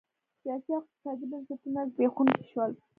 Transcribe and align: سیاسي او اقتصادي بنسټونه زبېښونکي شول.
سیاسي 0.41 0.69
او 0.75 0.79
اقتصادي 0.81 1.25
بنسټونه 1.31 1.81
زبېښونکي 1.91 2.45
شول. 2.51 2.71